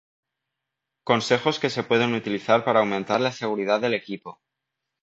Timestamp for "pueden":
1.83-2.15